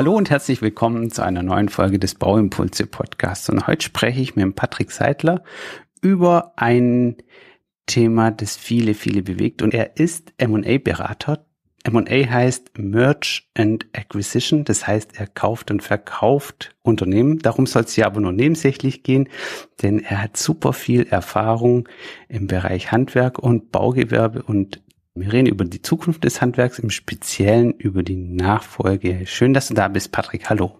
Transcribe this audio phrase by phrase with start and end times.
[0.00, 3.50] Hallo und herzlich willkommen zu einer neuen Folge des Bauimpulse Podcasts.
[3.50, 5.44] Und heute spreche ich mit Patrick Seidler
[6.00, 7.18] über ein
[7.84, 9.60] Thema, das viele, viele bewegt.
[9.60, 11.44] Und er ist M&A-Berater.
[11.84, 14.64] M&A heißt Merge and Acquisition.
[14.64, 17.38] Das heißt, er kauft und verkauft Unternehmen.
[17.40, 19.28] Darum soll es ja aber nur nebensächlich gehen,
[19.82, 21.90] denn er hat super viel Erfahrung
[22.26, 24.80] im Bereich Handwerk und Baugewerbe und
[25.14, 29.26] wir reden über die Zukunft des Handwerks, im Speziellen über die Nachfolge.
[29.26, 30.48] Schön, dass du da bist, Patrick.
[30.48, 30.78] Hallo.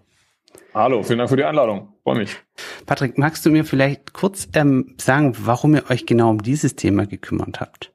[0.73, 1.89] Hallo, vielen Dank für die Einladung.
[2.03, 2.37] Freue mich.
[2.85, 7.05] Patrick, magst du mir vielleicht kurz ähm, sagen, warum ihr euch genau um dieses Thema
[7.05, 7.91] gekümmert habt?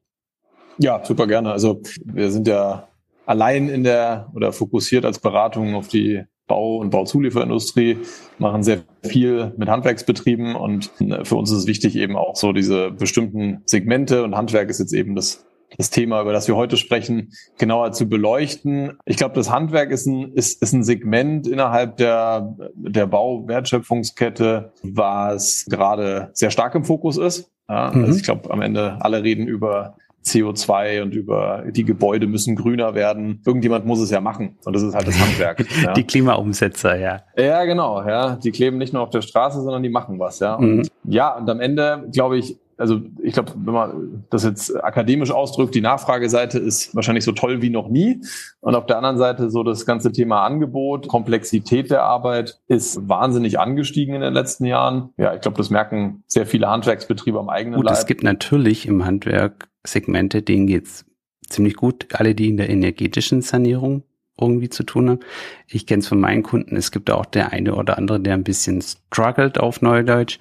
[0.78, 1.52] Ja, super gerne.
[1.52, 2.88] Also wir sind ja
[3.24, 7.98] allein in der oder fokussiert als Beratung auf die Bau- und Bauzulieferindustrie,
[8.38, 12.52] machen sehr viel mit Handwerksbetrieben und äh, für uns ist es wichtig eben auch so
[12.52, 15.44] diese bestimmten Segmente und Handwerk ist jetzt eben das
[15.76, 18.98] das Thema, über das wir heute sprechen, genauer zu beleuchten.
[19.04, 25.66] Ich glaube, das Handwerk ist ein, ist, ist ein Segment innerhalb der, der Bauwertschöpfungskette, was
[25.68, 27.50] gerade sehr stark im Fokus ist.
[27.68, 28.04] Ja, mhm.
[28.04, 32.94] Also ich glaube, am Ende alle reden über CO2 und über die Gebäude müssen grüner
[32.94, 33.40] werden.
[33.46, 34.58] Irgendjemand muss es ja machen.
[34.64, 35.64] Und das ist halt das Handwerk.
[35.82, 35.92] Ja.
[35.92, 37.22] Die Klimaumsetzer, ja.
[37.36, 38.36] Ja, genau, ja.
[38.36, 40.54] Die kleben nicht nur auf der Straße, sondern die machen was, ja.
[40.54, 40.88] Und mhm.
[41.04, 45.74] ja, und am Ende, glaube ich, also ich glaube, wenn man das jetzt akademisch ausdrückt,
[45.74, 48.20] die Nachfrageseite ist wahrscheinlich so toll wie noch nie.
[48.60, 53.58] Und auf der anderen Seite so das ganze Thema Angebot, Komplexität der Arbeit ist wahnsinnig
[53.58, 55.10] angestiegen in den letzten Jahren.
[55.16, 57.94] Ja, ich glaube, das merken sehr viele Handwerksbetriebe am eigenen gut, Leib.
[57.94, 61.06] Es gibt natürlich im Handwerk Segmente, denen geht's
[61.48, 62.08] ziemlich gut.
[62.12, 64.02] Alle, die in der energetischen Sanierung
[64.38, 65.20] irgendwie zu tun haben.
[65.66, 66.76] Ich kenne es von meinen Kunden.
[66.76, 70.38] Es gibt auch der eine oder andere, der ein bisschen struggelt auf Neudeutsch.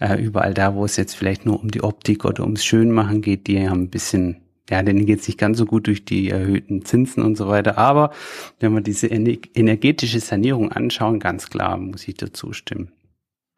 [0.00, 3.46] Äh, überall da, wo es jetzt vielleicht nur um die Optik oder ums Schönmachen geht,
[3.46, 6.84] die haben ein bisschen, ja, denen geht es nicht ganz so gut durch die erhöhten
[6.84, 7.78] Zinsen und so weiter.
[7.78, 8.10] Aber
[8.58, 12.90] wenn wir diese energetische Sanierung anschauen, ganz klar muss ich dazu stimmen.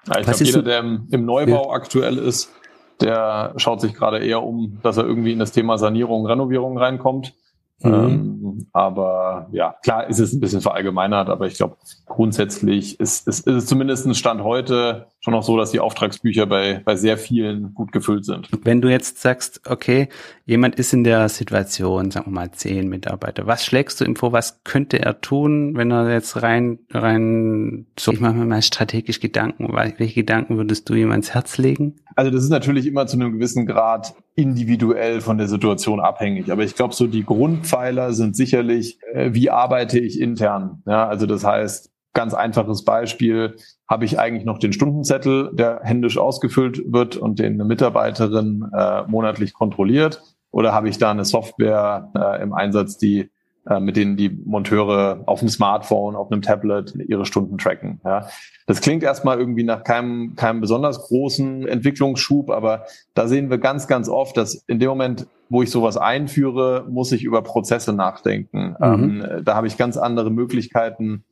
[0.07, 1.75] Ja, ich glaube, jeder, der im, im Neubau ja.
[1.75, 2.53] aktuell ist,
[3.01, 7.35] der schaut sich gerade eher um, dass er irgendwie in das Thema Sanierung, Renovierung reinkommt.
[7.83, 7.95] Mhm.
[7.95, 13.47] Ähm, aber ja, klar ist es ein bisschen verallgemeinert, aber ich glaube, grundsätzlich ist, ist,
[13.47, 17.75] ist es zumindest Stand heute schon noch so, dass die Auftragsbücher bei, bei sehr vielen
[17.75, 18.49] gut gefüllt sind.
[18.63, 20.09] Wenn du jetzt sagst, okay,
[20.47, 24.33] jemand ist in der Situation, sagen wir mal zehn Mitarbeiter, was schlägst du ihm vor,
[24.33, 29.21] was könnte er tun, wenn er jetzt rein, rein, so, ich mache mir mal strategisch
[29.21, 31.97] Gedanken, welche Gedanken würdest du ihm ans Herz legen?
[32.17, 36.65] Also das ist natürlich immer zu einem gewissen Grad individuell von der Situation abhängig, aber
[36.65, 40.83] ich glaube, so die Grundpfeiler sind sicherlich, äh, wie arbeite ich intern?
[40.87, 43.57] Ja, also das heißt, ganz einfaches Beispiel,
[43.89, 49.03] habe ich eigentlich noch den Stundenzettel, der händisch ausgefüllt wird und den eine Mitarbeiterin äh,
[49.07, 50.23] monatlich kontrolliert?
[50.51, 53.31] Oder habe ich da eine Software äh, im Einsatz, die
[53.69, 58.01] äh, mit denen die Monteure auf dem Smartphone, auf einem Tablet ihre Stunden tracken?
[58.05, 58.27] Ja?
[58.67, 63.87] Das klingt erstmal irgendwie nach keinem, keinem besonders großen Entwicklungsschub, aber da sehen wir ganz,
[63.87, 68.77] ganz oft, dass in dem Moment, wo ich sowas einführe, muss ich über Prozesse nachdenken.
[68.81, 69.23] Mhm.
[69.23, 71.25] Ähm, da habe ich ganz andere Möglichkeiten,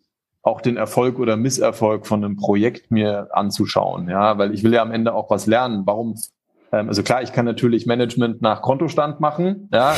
[0.47, 4.83] auch den Erfolg oder Misserfolg von einem Projekt mir anzuschauen, ja, weil ich will ja
[4.83, 5.83] am Ende auch was lernen.
[5.87, 6.15] Warum?
[6.73, 9.95] Ähm, also klar, ich kann natürlich Management nach Kontostand machen, ja,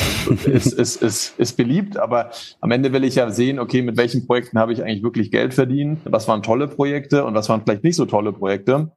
[0.47, 4.27] ist, ist, ist, ist beliebt, aber am Ende will ich ja sehen, okay, mit welchen
[4.27, 6.01] Projekten habe ich eigentlich wirklich Geld verdient?
[6.05, 8.93] Was waren tolle Projekte und was waren vielleicht nicht so tolle Projekte?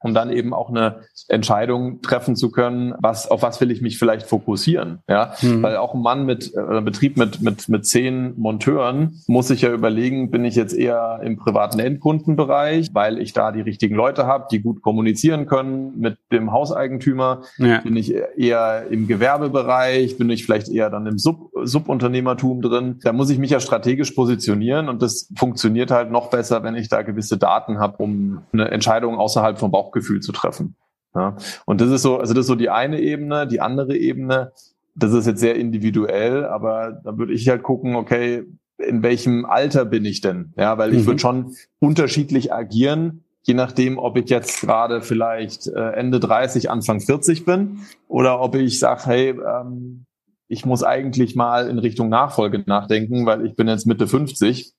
[0.00, 3.98] Um dann eben auch eine Entscheidung treffen zu können, was, auf was will ich mich
[3.98, 5.62] vielleicht fokussieren, ja, mhm.
[5.62, 9.72] weil auch ein Mann mit, äh, Betrieb mit, mit, mit zehn Monteuren muss sich ja
[9.72, 14.46] überlegen, bin ich jetzt eher im privaten Endkundenbereich, weil ich da die richtigen Leute habe,
[14.50, 17.78] die gut kommunizieren können mit dem Hauseigentümer, ja.
[17.80, 23.12] bin ich eher im Gewerbebereich, bin ich vielleicht eher dann im Sub, Subunternehmertum drin, da
[23.12, 27.02] muss ich mich ja strategisch positionieren und das funktioniert halt noch besser, wenn ich da
[27.02, 30.76] gewisse Daten habe, um eine Entscheidung außerhalb vom Bauch Bauchgefühl zu treffen.
[31.14, 31.36] Ja?
[31.66, 34.52] Und das ist so, also das ist so die eine Ebene, die andere Ebene,
[34.94, 38.44] das ist jetzt sehr individuell, aber da würde ich halt gucken, okay,
[38.78, 40.52] in welchem Alter bin ich denn?
[40.56, 41.06] Ja, weil ich mhm.
[41.06, 47.00] würde schon unterschiedlich agieren, je nachdem, ob ich jetzt gerade vielleicht äh, Ende 30, Anfang
[47.00, 50.06] 40 bin oder ob ich sage, hey, ähm,
[50.48, 54.72] ich muss eigentlich mal in Richtung Nachfolge nachdenken, weil ich bin jetzt Mitte 50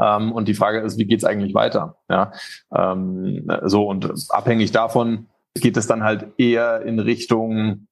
[0.00, 1.96] ähm, und die Frage ist, wie geht's eigentlich weiter?
[2.08, 2.32] Ja,
[2.74, 7.88] ähm, so und abhängig davon geht es dann halt eher in Richtung,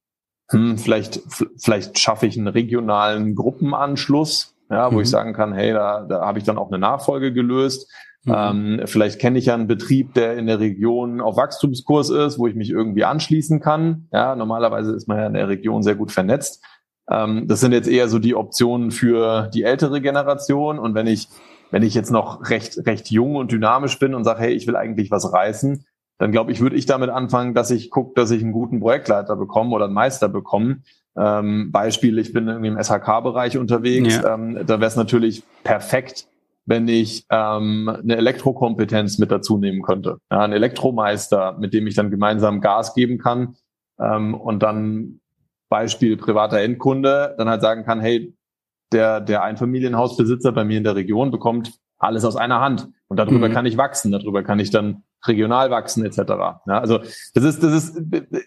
[0.51, 1.21] hm, vielleicht
[1.59, 5.03] vielleicht schaffe ich einen regionalen Gruppenanschluss, ja, wo mhm.
[5.03, 7.91] ich sagen kann, hey, da, da habe ich dann auch eine Nachfolge gelöst.
[8.25, 8.35] Mhm.
[8.37, 12.47] Ähm, vielleicht kenne ich ja einen Betrieb, der in der Region auf Wachstumskurs ist, wo
[12.49, 14.09] ich mich irgendwie anschließen kann.
[14.13, 16.63] Ja, normalerweise ist man ja in der Region sehr gut vernetzt.
[17.09, 20.79] Ähm, das sind jetzt eher so die Optionen für die ältere Generation.
[20.79, 21.29] Und wenn ich
[21.71, 24.77] wenn ich jetzt noch recht, recht jung und dynamisch bin und sage, hey, ich will
[24.77, 25.85] eigentlich was reißen,
[26.19, 29.37] dann glaube ich, würde ich damit anfangen, dass ich gucke, dass ich einen guten Projektleiter
[29.37, 30.83] bekomme oder einen Meister bekomme.
[31.17, 34.17] Ähm, Beispiel, ich bin irgendwie im SHK-Bereich unterwegs.
[34.17, 34.35] Ja.
[34.35, 36.27] Ähm, da wäre es natürlich perfekt,
[36.65, 40.19] wenn ich ähm, eine Elektrokompetenz mit dazu nehmen könnte.
[40.31, 43.57] Ja, ein Elektromeister, mit dem ich dann gemeinsam Gas geben kann
[43.99, 45.21] ähm, und dann
[45.69, 48.35] Beispiel privater Endkunde dann halt sagen kann, hey,
[48.93, 53.49] der, der Einfamilienhausbesitzer bei mir in der Region bekommt alles aus einer Hand und darüber
[53.49, 53.53] mhm.
[53.53, 56.19] kann ich wachsen, darüber kann ich dann regional wachsen etc.
[56.67, 56.99] Ja, also
[57.35, 57.97] das ist, das ist,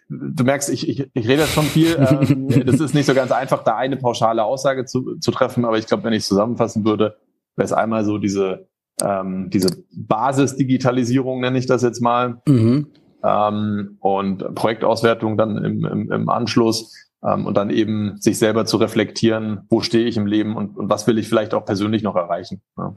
[0.09, 1.95] du merkst, ich, ich, ich rede jetzt schon viel.
[2.00, 5.77] Ähm, das ist nicht so ganz einfach, da eine pauschale Aussage zu, zu treffen, aber
[5.77, 7.18] ich glaube, wenn ich zusammenfassen würde,
[7.56, 8.68] wäre es einmal so diese
[9.01, 12.88] ähm, diese Basisdigitalisierung nenne ich das jetzt mal mhm.
[13.24, 19.66] ähm, und Projektauswertung dann im, im, im Anschluss und dann eben sich selber zu reflektieren,
[19.69, 22.62] wo stehe ich im Leben und, und was will ich vielleicht auch persönlich noch erreichen.
[22.77, 22.94] Ja.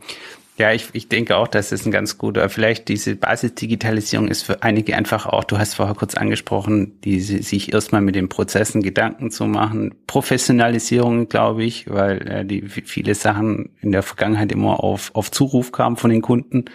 [0.59, 4.63] Ja, ich, ich denke auch, das ist ein ganz guter, vielleicht diese Basisdigitalisierung ist für
[4.63, 9.31] einige einfach auch, du hast vorher kurz angesprochen, diese, sich erstmal mit den Prozessen Gedanken
[9.31, 9.95] zu machen.
[10.07, 15.73] Professionalisierung, glaube ich, weil äh, die viele Sachen in der Vergangenheit immer auf, auf Zuruf
[15.73, 16.67] kamen von den Kunden.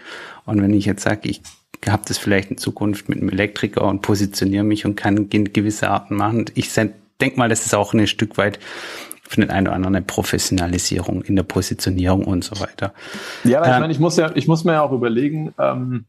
[0.45, 1.41] Und wenn ich jetzt sage, ich
[1.87, 6.15] habe das vielleicht in Zukunft mit einem Elektriker und positioniere mich und kann gewisse Arten
[6.15, 6.45] machen.
[6.55, 6.71] Ich
[7.21, 8.59] denke mal, das ist auch ein Stück weit
[9.27, 12.93] für den einen oder anderen eine Professionalisierung in der Positionierung und so weiter.
[13.43, 16.05] Ja, aber ähm, ich meine, ich muss ja, ich muss mir ja auch überlegen, ähm,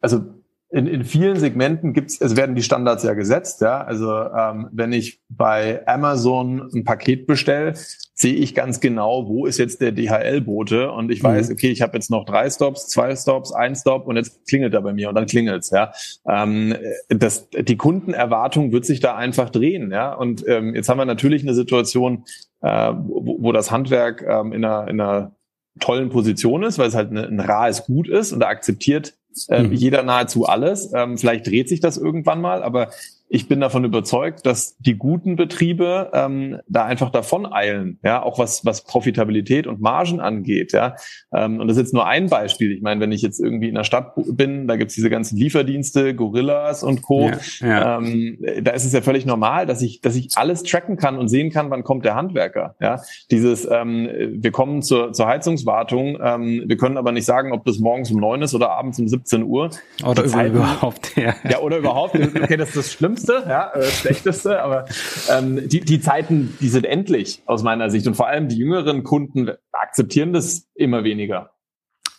[0.00, 0.22] also
[0.70, 3.82] in, in vielen Segmenten gibt's, es werden die Standards ja gesetzt, ja.
[3.82, 7.74] Also ähm, wenn ich bei Amazon ein Paket bestelle,
[8.20, 11.54] sehe ich ganz genau, wo ist jetzt der DHL-Bote und ich weiß, mhm.
[11.54, 14.82] okay, ich habe jetzt noch drei Stops, zwei Stops, ein Stop und jetzt klingelt er
[14.82, 15.92] bei mir und dann klingelt's, ja.
[16.28, 16.76] Ähm,
[17.08, 20.12] das, die Kundenerwartung wird sich da einfach drehen, ja.
[20.12, 22.24] Und ähm, jetzt haben wir natürlich eine Situation,
[22.60, 25.34] äh, wo, wo das Handwerk ähm, in einer, in einer
[25.78, 29.14] tollen Position ist, weil es halt ein rahes Gut ist und da akzeptiert
[29.48, 29.72] äh, mhm.
[29.72, 30.92] jeder nahezu alles.
[30.94, 32.90] Ähm, vielleicht dreht sich das irgendwann mal, aber
[33.32, 38.40] ich bin davon überzeugt, dass die guten Betriebe ähm, da einfach davon eilen, ja, auch
[38.40, 40.96] was was Profitabilität und Margen angeht, ja.
[41.32, 42.72] Ähm, und das ist jetzt nur ein Beispiel.
[42.72, 46.16] Ich meine, wenn ich jetzt irgendwie in der Stadt bin, da gibt's diese ganzen Lieferdienste,
[46.16, 47.30] Gorillas und Co.
[47.60, 47.98] Ja, ja.
[47.98, 51.28] Ähm, da ist es ja völlig normal, dass ich dass ich alles tracken kann und
[51.28, 53.00] sehen kann, wann kommt der Handwerker, ja.
[53.30, 54.08] Dieses ähm,
[54.42, 58.18] wir kommen zur zur Heizungswartung, ähm, wir können aber nicht sagen, ob das morgens um
[58.18, 59.70] neun ist oder abends um 17 Uhr.
[60.04, 61.36] Oder Zeiten, überhaupt, ja.
[61.48, 62.18] Ja, oder überhaupt.
[62.40, 64.86] Okay, das ist das Schlimmste Schlimmste, ja, äh, Schlechteste, aber
[65.28, 68.06] ähm, die, die Zeiten, die sind endlich aus meiner Sicht.
[68.06, 71.52] Und vor allem die jüngeren Kunden akzeptieren das immer weniger.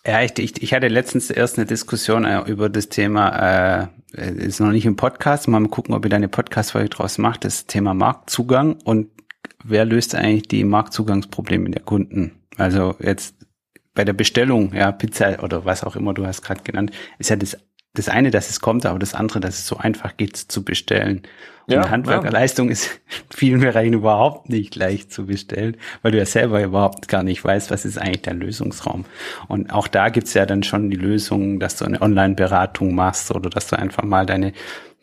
[0.06, 4.60] Ja, ich, ich, ich hatte letztens erst eine Diskussion äh, über das Thema, äh, ist
[4.60, 7.94] noch nicht im Podcast, mal gucken, ob ihr da eine Podcast-Folge draus macht, das Thema
[7.94, 9.10] Marktzugang und
[9.64, 12.32] wer löst eigentlich die Marktzugangsprobleme der Kunden?
[12.58, 13.36] Also jetzt
[13.94, 17.36] bei der Bestellung, ja, Pizza oder was auch immer du hast gerade genannt, ist ja
[17.36, 17.58] das
[17.94, 21.24] das eine, dass es kommt, aber das andere, dass es so einfach geht zu bestellen.
[21.68, 22.74] Und ja, Handwerkerleistung ja.
[22.74, 23.00] ist in
[23.38, 27.70] vielen Bereichen überhaupt nicht leicht zu bestellen, weil du ja selber überhaupt gar nicht weißt,
[27.70, 29.06] was ist eigentlich dein Lösungsraum.
[29.48, 33.50] Und auch da gibt's ja dann schon die Lösung, dass du eine Online-Beratung machst oder
[33.50, 34.54] dass du einfach mal deine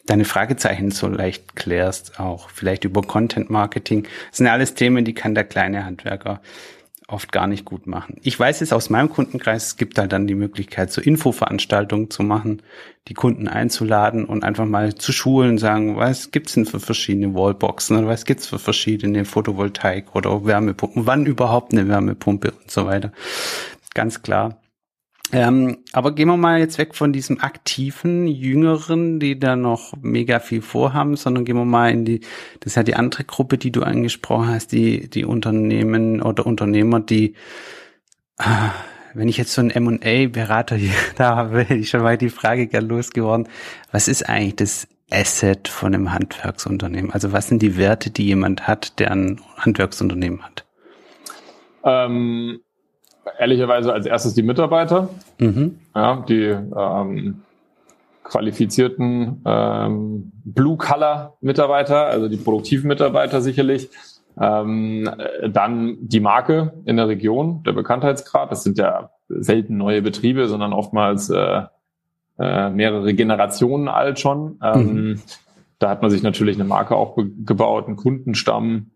[0.07, 4.05] deine Fragezeichen so leicht klärst, auch vielleicht über Content Marketing.
[4.31, 6.41] Das sind ja alles Themen, die kann der kleine Handwerker
[7.09, 8.19] oft gar nicht gut machen.
[8.23, 12.23] Ich weiß es aus meinem Kundenkreis, es gibt da dann die Möglichkeit, so Infoveranstaltungen zu
[12.23, 12.63] machen,
[13.09, 17.97] die Kunden einzuladen und einfach mal zu schulen, sagen, was gibt's denn für verschiedene Wallboxen
[17.97, 23.11] oder was gibt's für verschiedene Photovoltaik oder Wärmepumpen, wann überhaupt eine Wärmepumpe und so weiter.
[23.95, 24.61] Ganz klar.
[25.31, 30.41] Ähm, aber gehen wir mal jetzt weg von diesem aktiven Jüngeren, die da noch mega
[30.41, 32.21] viel vorhaben, sondern gehen wir mal in die,
[32.61, 37.01] das ist ja die andere Gruppe, die du angesprochen hast, die, die Unternehmen oder Unternehmer,
[37.01, 37.35] die,
[38.39, 38.71] ah,
[39.13, 42.89] wenn ich jetzt so einen M&A-Berater hier da habe, ich schon mal die Frage gern
[42.89, 43.49] losgeworden,
[43.93, 47.13] was ist eigentlich das Asset von einem Handwerksunternehmen?
[47.13, 50.65] Also was sind die Werte, die jemand hat, der ein Handwerksunternehmen hat?
[51.85, 52.61] Ähm
[53.39, 55.09] ehrlicherweise als erstes die Mitarbeiter,
[55.39, 55.79] mhm.
[55.95, 57.43] ja, die ähm,
[58.25, 63.91] qualifizierten ähm, Blue-Color-Mitarbeiter, also die produktiven Mitarbeiter sicherlich.
[64.41, 65.11] Ähm,
[65.49, 68.53] dann die Marke in der Region, der Bekanntheitsgrad.
[68.53, 71.63] Das sind ja selten neue Betriebe, sondern oftmals äh,
[72.39, 74.61] äh, mehrere Generationen alt schon.
[74.63, 75.23] Ähm, mhm.
[75.79, 78.91] Da hat man sich natürlich eine Marke auch gebaut, einen Kundenstamm,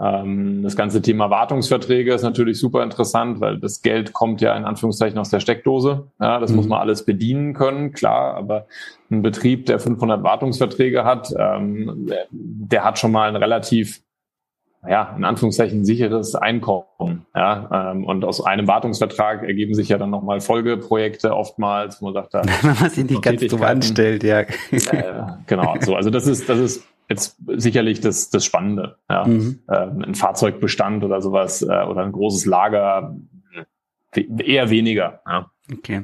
[0.00, 5.18] das ganze Thema Wartungsverträge ist natürlich super interessant, weil das Geld kommt ja in Anführungszeichen
[5.18, 6.06] aus der Steckdose.
[6.20, 6.56] Ja, das mhm.
[6.56, 8.66] muss man alles bedienen können, klar, aber
[9.10, 14.00] ein Betrieb, der 500 Wartungsverträge hat, ähm, der hat schon mal ein relativ
[14.86, 17.26] ja, in Anführungszeichen sicheres Einkommen.
[17.34, 22.14] Ja, ähm, und aus einem Wartungsvertrag ergeben sich ja dann nochmal Folgeprojekte oftmals, wo man
[22.14, 24.40] sagt, da wenn man sich nicht ganz dumm anstellt, ja.
[24.40, 24.46] Äh,
[25.46, 25.96] genau, so.
[25.96, 28.98] Also das ist, das ist jetzt sicherlich das, das Spannende.
[29.08, 29.26] Ja.
[29.26, 29.60] Mhm.
[29.70, 33.16] Ähm, ein Fahrzeugbestand oder sowas äh, oder ein großes Lager
[34.14, 35.20] eher weniger.
[35.26, 35.50] Ja.
[35.72, 36.02] Okay.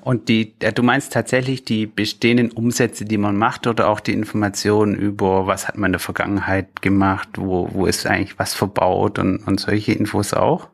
[0.00, 4.12] Und die, äh, du meinst tatsächlich die bestehenden Umsätze, die man macht oder auch die
[4.12, 9.18] Informationen über, was hat man in der Vergangenheit gemacht, wo, wo ist eigentlich was verbaut
[9.18, 10.68] und, und solche Infos auch?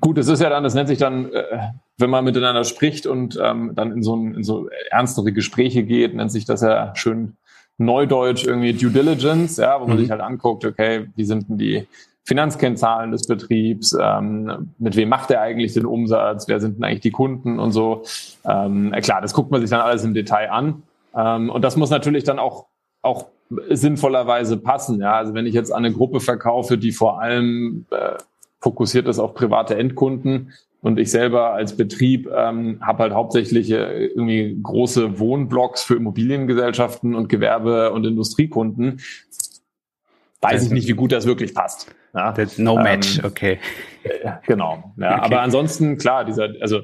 [0.00, 3.38] Gut, das ist ja dann, das nennt sich dann, äh, wenn man miteinander spricht und
[3.42, 7.36] ähm, dann in so, ein, in so ernstere Gespräche geht, nennt sich das ja schön
[7.78, 10.00] Neudeutsch irgendwie Due Diligence, ja, wo man mhm.
[10.00, 11.86] sich halt anguckt, okay, wie sind denn die
[12.24, 17.00] Finanzkennzahlen des Betriebs, ähm, mit wem macht er eigentlich den Umsatz, wer sind denn eigentlich
[17.00, 18.04] die Kunden und so.
[18.48, 20.82] Ähm, klar, das guckt man sich dann alles im Detail an.
[21.14, 22.66] Ähm, und das muss natürlich dann auch,
[23.02, 23.26] auch
[23.68, 25.00] sinnvollerweise passen.
[25.00, 25.16] Ja?
[25.16, 28.14] Also wenn ich jetzt an eine Gruppe verkaufe, die vor allem äh,
[28.60, 30.54] fokussiert ist auf private Endkunden,
[30.84, 37.14] und ich selber als Betrieb ähm, habe halt hauptsächlich äh, irgendwie große Wohnblocks für Immobiliengesellschaften
[37.14, 39.00] und Gewerbe- und Industriekunden.
[40.42, 41.90] Weiß ich nicht, wie gut das wirklich passt.
[42.12, 42.34] Ja?
[42.58, 43.58] no match, ähm, okay.
[44.02, 44.92] Äh, genau.
[44.98, 45.24] Ja, okay.
[45.24, 46.82] Aber ansonsten, klar, dieser, also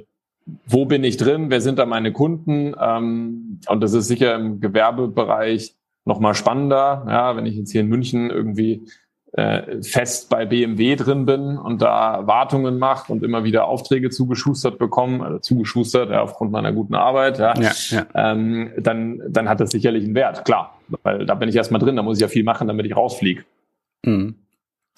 [0.64, 2.74] wo bin ich drin, wer sind da meine Kunden?
[2.80, 5.76] Ähm, und das ist sicher im Gewerbebereich
[6.06, 7.04] nochmal spannender.
[7.06, 8.80] Ja, wenn ich jetzt hier in München irgendwie
[9.32, 14.78] äh, fest bei BMW drin bin und da Wartungen mache und immer wieder Aufträge zugeschustert
[14.78, 18.06] bekomme, also zugeschustert ja, aufgrund meiner guten Arbeit, ja, ja, ja.
[18.14, 20.76] Ähm, dann, dann hat das sicherlich einen Wert, klar.
[21.02, 23.44] Weil da bin ich erstmal drin, da muss ich ja viel machen, damit ich rausfliege.
[24.04, 24.34] Mhm.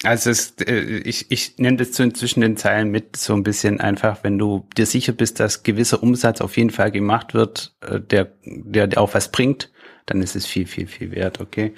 [0.03, 3.79] Also es, äh, ich, ich nenne das so inzwischen den Zeilen mit, so ein bisschen
[3.79, 7.99] einfach, wenn du dir sicher bist, dass gewisser Umsatz auf jeden Fall gemacht wird, äh,
[8.01, 9.69] der, der, der auch was bringt,
[10.05, 11.73] dann ist es viel, viel, viel wert, okay.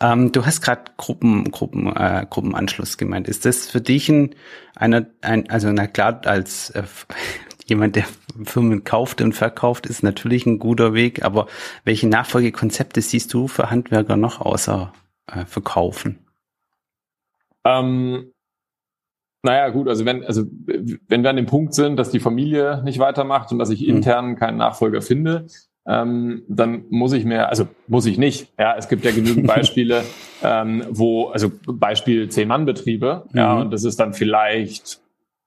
[0.00, 3.28] Ähm, du hast gerade Gruppen, Gruppen, äh, Gruppenanschluss gemeint.
[3.28, 4.34] Ist das für dich ein,
[4.74, 6.84] einer, ein, also na klar, als äh,
[7.66, 8.06] jemand, der
[8.44, 11.46] Firmen kauft und verkauft, ist natürlich ein guter Weg, aber
[11.84, 14.92] welche Nachfolgekonzepte siehst du für Handwerker noch außer
[15.26, 16.18] äh, Verkaufen?
[17.64, 18.32] Ähm,
[19.42, 22.98] naja, gut, also wenn, also wenn wir an dem Punkt sind, dass die Familie nicht
[22.98, 23.96] weitermacht und dass ich hm.
[23.96, 25.46] intern keinen Nachfolger finde,
[25.88, 28.52] ähm, dann muss ich mir, also muss ich nicht.
[28.58, 30.04] Ja, es gibt ja genügend Beispiele,
[30.42, 33.38] ähm, wo, also Beispiel Zehn-Mann-Betriebe, mhm.
[33.38, 35.00] ja, und das ist dann vielleicht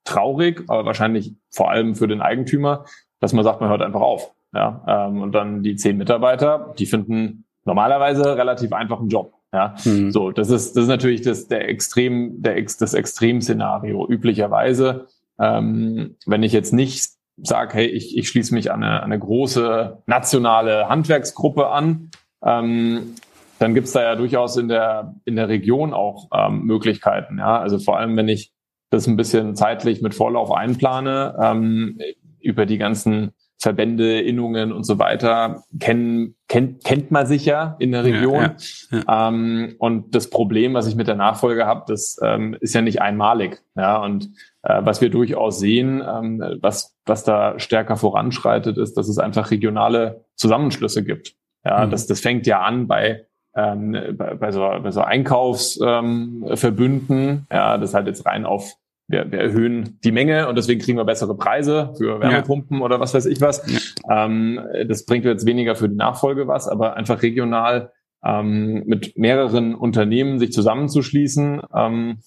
[0.03, 2.86] traurig, aber wahrscheinlich vor allem für den Eigentümer,
[3.19, 4.33] dass man sagt, man hört einfach auf.
[4.53, 9.33] Ja, ähm, und dann die zehn Mitarbeiter, die finden normalerweise relativ einfachen Job.
[9.53, 10.12] Ja, mhm.
[10.12, 14.07] so, das ist, das ist natürlich das, der Extrem, der, das Extremszenario.
[14.10, 15.07] Üblicherweise,
[15.39, 17.12] ähm, wenn ich jetzt nicht
[17.43, 22.12] sage, hey, ich, ich schließe mich an eine, eine große nationale Handwerksgruppe an,
[22.43, 23.15] ähm,
[23.60, 27.38] dann gibt's da ja durchaus in der, in der Region auch ähm, Möglichkeiten.
[27.38, 27.60] Ja?
[27.60, 28.51] Also vor allem, wenn ich
[28.89, 32.00] das ein bisschen zeitlich mit Vorlauf einplane, ähm,
[32.39, 37.91] über die ganzen Verbände, Innungen und so weiter kennen, kennt, kennt man sich ja in
[37.91, 38.41] der Region.
[38.41, 38.56] Ja,
[38.91, 39.27] ja, ja.
[39.27, 43.03] Ähm, und das Problem, was ich mit der Nachfolge habe, das ähm, ist ja nicht
[43.03, 43.62] einmalig.
[43.75, 44.32] Ja, und
[44.63, 49.51] äh, was wir durchaus sehen, ähm, was, was da stärker voranschreitet, ist, dass es einfach
[49.51, 51.36] regionale Zusammenschlüsse gibt.
[51.63, 51.91] Ja, mhm.
[51.91, 57.77] das, das fängt ja an bei ähm, bei, bei, so, bei so Einkaufsverbünden, ähm, ja,
[57.77, 58.75] das halt jetzt rein auf
[59.12, 62.84] wir, wir erhöhen die Menge und deswegen kriegen wir bessere Preise für Wärmepumpen ja.
[62.84, 63.63] oder was weiß ich was.
[64.08, 64.25] Ja.
[64.25, 67.91] Ähm, das bringt jetzt weniger für die Nachfolge was, aber einfach regional
[68.24, 72.20] ähm, mit mehreren Unternehmen sich zusammenzuschließen ähm,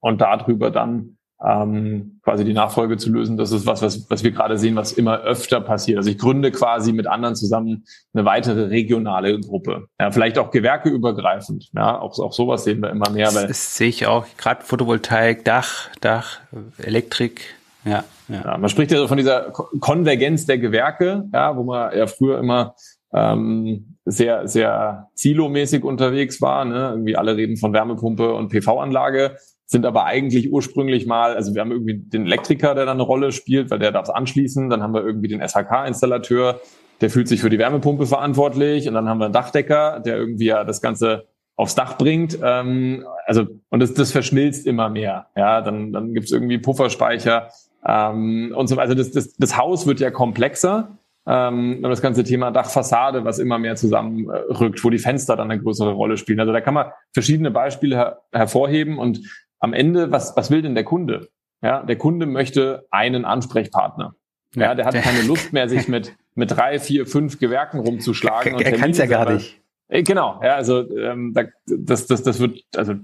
[0.00, 3.36] und darüber dann ähm, quasi die Nachfolge zu lösen.
[3.36, 5.98] Das ist was, was, was wir gerade sehen, was immer öfter passiert.
[5.98, 9.86] Also ich gründe quasi mit anderen zusammen eine weitere regionale Gruppe.
[9.98, 11.70] Ja, vielleicht auch gewerkeübergreifend.
[11.74, 13.28] Ja, auch, auch sowas sehen wir immer mehr.
[13.28, 14.26] Weil das, das sehe ich auch.
[14.36, 16.40] Gerade Photovoltaik, Dach, Dach,
[16.78, 17.54] Elektrik.
[17.84, 18.42] Ja, ja.
[18.44, 22.38] ja, man spricht ja so von dieser Konvergenz der Gewerke, ja, wo man ja früher
[22.38, 22.74] immer
[23.14, 26.66] ähm, sehr, sehr silomäßig unterwegs war.
[26.66, 26.90] Ne?
[26.90, 29.36] Irgendwie alle reden von Wärmepumpe und PV-Anlage
[29.70, 33.30] sind aber eigentlich ursprünglich mal, also wir haben irgendwie den Elektriker, der da eine Rolle
[33.30, 36.60] spielt, weil der darf es anschließen, dann haben wir irgendwie den SHK-Installateur,
[37.00, 40.46] der fühlt sich für die Wärmepumpe verantwortlich und dann haben wir einen Dachdecker, der irgendwie
[40.46, 42.36] ja das Ganze aufs Dach bringt.
[42.42, 45.26] Ähm, also und das, das verschmilzt immer mehr.
[45.36, 47.50] Ja, dann dann gibt's irgendwie Pufferspeicher
[47.86, 48.76] ähm, und so.
[48.76, 50.98] Also das, das, das Haus wird ja komplexer.
[51.26, 55.62] Ähm, und das ganze Thema Dachfassade, was immer mehr zusammenrückt, wo die Fenster dann eine
[55.62, 56.40] größere Rolle spielen.
[56.40, 59.20] Also da kann man verschiedene Beispiele her hervorheben und
[59.60, 61.28] am Ende, was, was will denn der Kunde?
[61.62, 64.14] Ja, der Kunde möchte einen Ansprechpartner.
[64.56, 68.58] Ja, der hat keine Lust mehr, sich mit, mit drei, vier, fünf Gewerken rumzuschlagen.
[68.58, 69.60] Er kann es ja gar nicht.
[69.88, 72.94] Äh, genau, ja, also ähm, da, das, das, das wird, also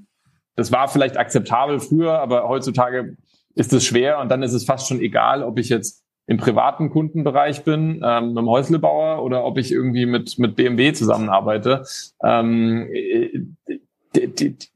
[0.56, 3.16] das war vielleicht akzeptabel früher, aber heutzutage
[3.54, 6.90] ist es schwer und dann ist es fast schon egal, ob ich jetzt im privaten
[6.90, 11.84] Kundenbereich bin, ähm, mit einem Häuslebauer oder ob ich irgendwie mit, mit BMW zusammenarbeite.
[12.22, 13.56] Ähm,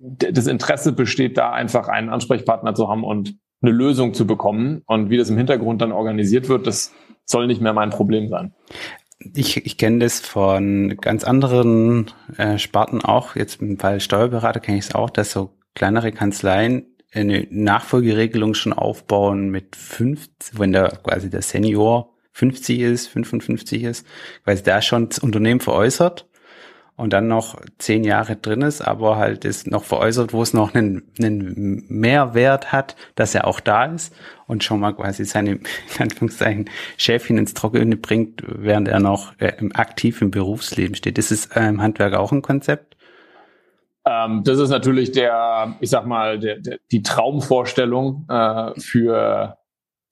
[0.02, 4.82] das Interesse besteht da einfach, einen Ansprechpartner zu haben und eine Lösung zu bekommen.
[4.86, 6.92] Und wie das im Hintergrund dann organisiert wird, das
[7.24, 8.54] soll nicht mehr mein Problem sein.
[9.34, 13.36] Ich, ich kenne das von ganz anderen äh, Sparten auch.
[13.36, 19.50] Jetzt Fall Steuerberater kenne ich es auch, dass so kleinere Kanzleien eine Nachfolgeregelung schon aufbauen
[19.50, 24.06] mit 50, wenn da quasi der Senior 50 ist, 55 ist,
[24.44, 26.29] weil da schon das Unternehmen veräußert
[27.00, 30.74] und dann noch zehn Jahre drin ist, aber halt ist noch veräußert, wo es noch
[30.74, 34.14] einen, einen Mehrwert hat, dass er auch da ist
[34.46, 35.62] und schon mal quasi seine, in
[35.98, 41.16] Anführungszeichen, Schäfchen ins Trockene bringt, während er noch äh, aktiv im Berufsleben steht.
[41.16, 42.98] Ist es äh, im Handwerk auch ein Konzept?
[44.04, 49.56] Ähm, das ist natürlich der, ich sag mal, der, der, die Traumvorstellung äh, für,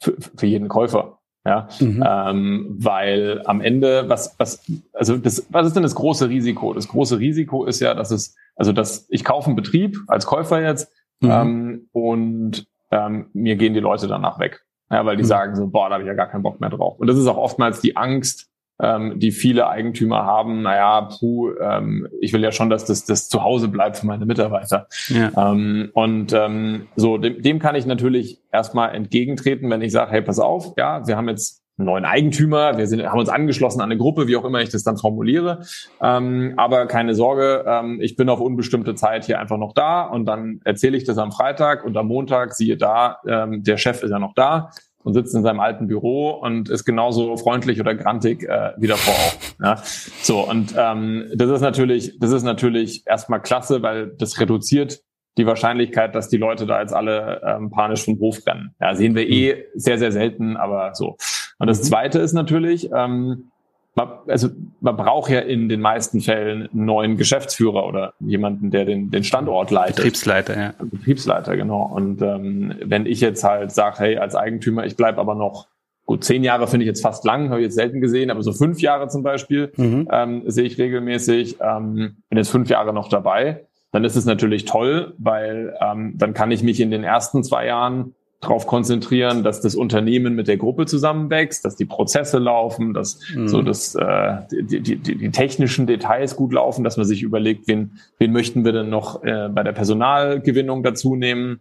[0.01, 1.18] für, für jeden Käufer.
[1.45, 2.05] Ja, mhm.
[2.07, 6.75] ähm, weil am Ende, was, was, also das, was ist denn das große Risiko?
[6.75, 10.61] Das große Risiko ist ja, dass es, also dass ich kaufe einen Betrieb als Käufer
[10.61, 11.31] jetzt mhm.
[11.31, 14.65] ähm, und ähm, mir gehen die Leute danach weg.
[14.91, 15.29] Ja, weil die mhm.
[15.29, 16.99] sagen so, boah, da habe ich ja gar keinen Bock mehr drauf.
[16.99, 18.49] Und das ist auch oftmals die Angst,
[18.81, 23.29] ähm, die viele Eigentümer haben, naja, puh, ähm, ich will ja schon, dass das, das
[23.29, 24.87] zu Hause bleibt für meine Mitarbeiter.
[25.09, 25.53] Ja.
[25.53, 30.23] Ähm, und ähm, so, dem, dem kann ich natürlich erstmal entgegentreten, wenn ich sage, hey,
[30.23, 33.91] pass auf, ja, wir haben jetzt einen neuen Eigentümer, wir sind, haben uns angeschlossen an
[33.91, 35.65] eine Gruppe, wie auch immer ich das dann formuliere.
[36.03, 40.27] Ähm, aber keine Sorge, ähm, ich bin auf unbestimmte Zeit hier einfach noch da und
[40.27, 44.11] dann erzähle ich das am Freitag und am Montag, siehe da, ähm, der Chef ist
[44.11, 44.71] ja noch da
[45.09, 49.15] und sitzt in seinem alten Büro und ist genauso freundlich oder grantig äh, wie davor
[49.15, 49.65] auch.
[49.65, 49.83] Ja?
[50.21, 55.01] So, und ähm, das ist natürlich, das ist natürlich erstmal klasse, weil das reduziert
[55.39, 58.75] die Wahrscheinlichkeit, dass die Leute da jetzt alle ähm, panisch vom Hof rennen.
[58.81, 61.17] Ja, sehen wir eh sehr, sehr selten, aber so.
[61.59, 63.51] Und das zweite ist natürlich, ähm,
[63.99, 64.49] man, also
[64.81, 69.25] man braucht ja in den meisten Fällen einen neuen Geschäftsführer oder jemanden, der den, den
[69.25, 69.97] Standort leitet.
[69.97, 70.75] Betriebsleiter, ja.
[70.79, 71.83] Betriebsleiter, genau.
[71.83, 75.67] Und ähm, wenn ich jetzt halt sage, hey, als Eigentümer, ich bleib aber noch
[76.07, 78.53] gut, zehn Jahre finde ich jetzt fast lang, habe ich jetzt selten gesehen, aber so
[78.53, 80.09] fünf Jahre zum Beispiel mhm.
[80.11, 84.65] ähm, sehe ich regelmäßig, ähm, bin jetzt fünf Jahre noch dabei, dann ist es natürlich
[84.65, 89.61] toll, weil ähm, dann kann ich mich in den ersten zwei Jahren darauf konzentrieren, dass
[89.61, 93.49] das Unternehmen mit der Gruppe zusammenwächst, dass die Prozesse laufen, dass mhm.
[93.49, 97.99] so dass äh, die, die, die, technischen Details gut laufen, dass man sich überlegt, wen,
[98.19, 101.61] wen möchten wir denn noch äh, bei der Personalgewinnung dazu nehmen,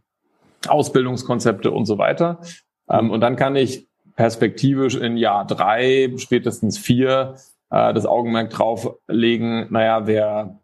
[0.68, 2.42] Ausbildungskonzepte und so weiter.
[2.90, 7.36] Ähm, und dann kann ich perspektivisch in Jahr drei, spätestens vier,
[7.72, 10.60] äh, das Augenmerk drauf legen, naja, wer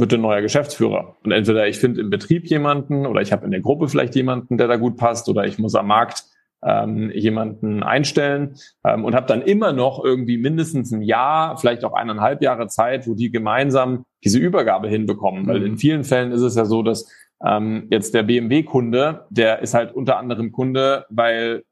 [0.00, 1.16] wird ein neuer Geschäftsführer.
[1.22, 4.58] Und entweder ich finde im Betrieb jemanden oder ich habe in der Gruppe vielleicht jemanden,
[4.58, 6.24] der da gut passt oder ich muss am Markt
[6.62, 11.94] ähm, jemanden einstellen ähm, und habe dann immer noch irgendwie mindestens ein Jahr, vielleicht auch
[11.94, 15.44] eineinhalb Jahre Zeit, wo die gemeinsam diese Übergabe hinbekommen.
[15.44, 15.46] Mhm.
[15.46, 17.10] Weil in vielen Fällen ist es ja so, dass
[17.44, 21.62] ähm, jetzt der BMW-Kunde, der ist halt unter anderem Kunde, weil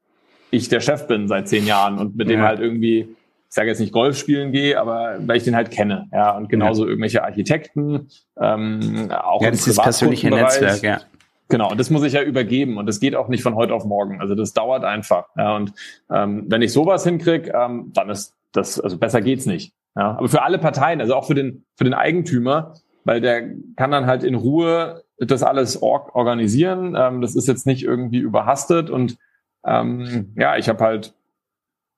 [0.51, 2.35] ich der Chef bin seit zehn Jahren und mit ja.
[2.35, 3.15] dem halt irgendwie
[3.49, 6.07] ich sage jetzt nicht Golf spielen gehe, aber weil ich den halt kenne.
[6.13, 6.89] Ja, und genauso ja.
[6.89, 8.09] irgendwelche Architekten,
[8.39, 11.01] ähm, auch ja, das ist persönliche Netzwerk, ja.
[11.47, 13.83] Genau, und das muss ich ja übergeben und das geht auch nicht von heute auf
[13.83, 14.21] morgen.
[14.21, 15.29] Also das dauert einfach.
[15.35, 15.73] Ja, und
[16.11, 19.73] ähm, wenn ich sowas hinkriege, ähm, dann ist das, also besser geht's nicht.
[19.95, 23.89] Ja, aber für alle Parteien, also auch für den, für den Eigentümer, weil der kann
[23.89, 26.95] dann halt in Ruhe das alles org organisieren.
[26.95, 29.17] Ähm, das ist jetzt nicht irgendwie überhastet und
[29.65, 31.15] ähm, ja, ich habe halt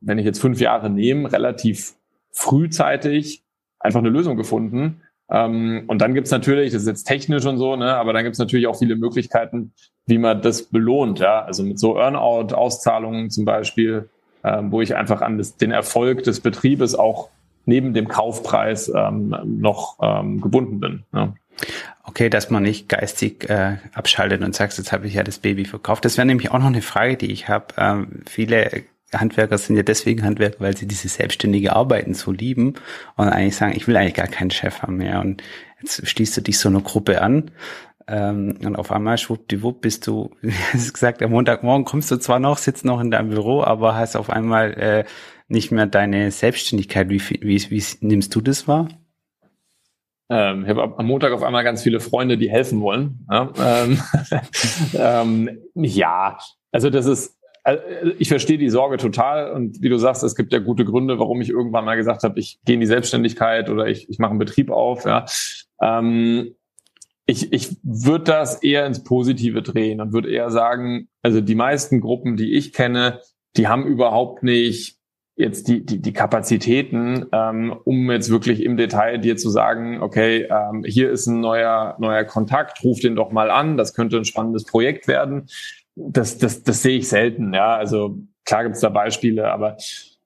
[0.02, 1.94] wenn ich jetzt fünf Jahre nehme, relativ
[2.32, 3.44] frühzeitig
[3.80, 5.02] einfach eine Lösung gefunden.
[5.30, 8.40] Ähm, und dann gibt's natürlich, das ist jetzt technisch und so, ne, aber dann gibt's
[8.40, 9.74] natürlich auch viele Möglichkeiten,
[10.06, 11.44] wie man das belohnt, ja.
[11.44, 14.10] Also mit so Earnout-Auszahlungen zum Beispiel,
[14.44, 17.30] ähm, wo ich einfach an das, den Erfolg des Betriebes auch
[17.66, 21.04] neben dem Kaufpreis ähm, noch ähm, gebunden bin.
[21.14, 21.34] Ja.
[22.04, 25.66] Okay, dass man nicht geistig äh, abschaltet und sagt, jetzt habe ich ja das Baby
[25.66, 26.04] verkauft.
[26.04, 27.68] Das wäre nämlich auch noch eine Frage, die ich habe.
[27.78, 28.84] Ähm, viele
[29.14, 32.76] Handwerker sind ja deswegen Handwerker, weil sie diese selbstständige Arbeiten so lieben
[33.18, 35.20] und eigentlich sagen, ich will eigentlich gar keinen Chef haben mehr.
[35.20, 35.44] Und
[35.82, 37.52] jetzt stießt du dich so einer Gruppe an
[38.08, 42.40] ähm, und auf einmal schwuppdiwupp bist du, wie hast gesagt, am Montagmorgen kommst du zwar
[42.40, 45.06] noch, sitzt noch in deinem Büro, aber hast auf einmal äh,
[45.48, 47.10] nicht mehr deine Selbstständigkeit.
[47.10, 48.88] Wie, wie, wie nimmst du das wahr?
[50.30, 53.28] Ähm, ich habe am Montag auf einmal ganz viele Freunde, die helfen wollen.
[53.30, 54.02] Ja, ähm,
[54.94, 56.38] ähm, ja
[56.72, 57.84] also das ist also,
[58.18, 61.42] ich verstehe die Sorge total und wie du sagst, es gibt ja gute Gründe, warum
[61.42, 64.40] ich irgendwann mal gesagt habe, ich gehe in die Selbstständigkeit oder ich, ich mache einen
[64.40, 65.06] Betrieb auf.
[65.06, 65.26] Ja.
[65.82, 66.56] Ähm,
[67.26, 72.02] ich, ich würde das eher ins Positive drehen und würde eher sagen, also die meisten
[72.02, 73.20] Gruppen, die ich kenne,
[73.58, 74.98] die haben überhaupt nicht
[75.36, 80.48] jetzt die, die, die Kapazitäten, ähm, um jetzt wirklich im Detail dir zu sagen, okay,
[80.50, 84.26] ähm, hier ist ein neuer, neuer Kontakt, ruf den doch mal an, das könnte ein
[84.26, 85.48] spannendes Projekt werden.
[85.96, 87.76] Das, das, das sehe ich selten, ja.
[87.76, 89.78] Also klar gibt es da Beispiele, aber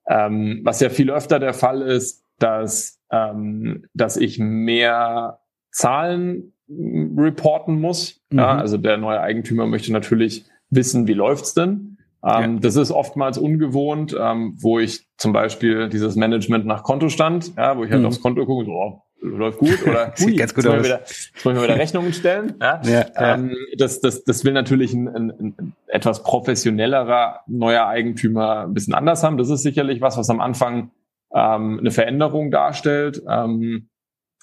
[0.07, 5.39] ähm, was ja viel öfter der Fall ist, dass, ähm, dass ich mehr
[5.71, 8.21] Zahlen reporten muss.
[8.29, 8.39] Mhm.
[8.39, 11.97] Ja, also der neue Eigentümer möchte natürlich wissen, wie läuft's denn?
[12.23, 12.59] Ähm, ja.
[12.59, 17.83] Das ist oftmals ungewohnt, ähm, wo ich zum Beispiel dieses Management nach Kontostand, ja, wo
[17.83, 18.07] ich halt mhm.
[18.07, 21.55] aufs Konto gucke, so, oh, läuft gut oder hui, ganz gut jetzt, wieder, jetzt wollen
[21.55, 22.55] wir wieder Rechnungen stellen.
[22.61, 22.81] Ja?
[22.83, 28.73] Ja, ähm, das, das, das will natürlich ein, ein, ein etwas professionellerer neuer Eigentümer ein
[28.73, 29.37] bisschen anders haben.
[29.37, 30.91] Das ist sicherlich was, was am Anfang
[31.33, 33.21] ähm, eine Veränderung darstellt.
[33.29, 33.89] Ähm,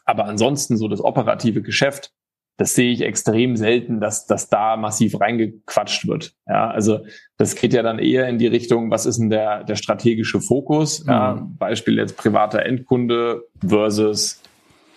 [0.05, 2.13] aber ansonsten so das operative Geschäft,
[2.59, 6.35] das sehe ich extrem selten, dass, dass da massiv reingequatscht wird.
[6.47, 7.01] Ja, also
[7.39, 11.05] das geht ja dann eher in die Richtung, was ist denn der, der strategische Fokus?
[11.05, 11.11] Mhm.
[11.11, 14.43] Ja, Beispiel jetzt privater Endkunde versus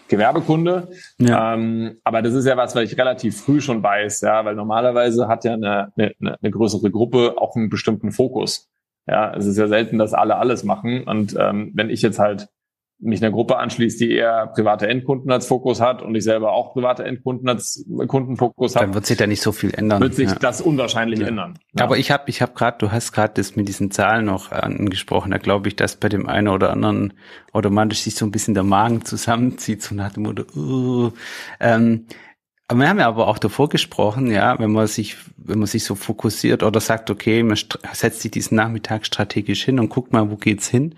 [0.08, 0.88] Gewerbekunde.
[1.18, 1.54] Ja.
[1.54, 5.28] Ähm, aber das ist ja was, was ich relativ früh schon weiß, ja, weil normalerweise
[5.28, 8.70] hat ja eine, eine, eine größere Gruppe auch einen bestimmten Fokus.
[9.08, 11.04] Ja, es ist ja selten, dass alle alles machen.
[11.04, 12.48] Und ähm, wenn ich jetzt halt
[13.00, 16.74] mich einer Gruppe anschließt, die eher private Endkunden als Fokus hat und ich selber auch
[16.74, 20.02] private Endkunden als Kundenfokus habe, dann wird sich da nicht so viel ändern.
[20.02, 20.36] Wird sich ja.
[20.36, 21.28] das unwahrscheinlich ja.
[21.28, 21.60] ändern.
[21.78, 21.84] Ja.
[21.84, 25.32] Aber ich habe, ich habe gerade, du hast gerade das mit diesen Zahlen noch angesprochen.
[25.32, 27.14] Da glaube ich, dass bei dem einen oder anderen
[27.52, 30.44] automatisch sich so ein bisschen der Magen zusammenzieht, so nach dem Motto.
[30.56, 31.12] Uh,
[31.60, 32.06] ähm,
[32.68, 35.84] aber wir haben ja aber auch davor gesprochen, ja, wenn man sich, wenn man sich
[35.84, 37.58] so fokussiert oder sagt, okay, man
[37.94, 40.96] setzt sich diesen Nachmittag strategisch hin und guckt mal, wo geht's hin